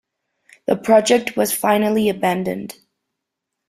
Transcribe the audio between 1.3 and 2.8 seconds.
was finally abandoned.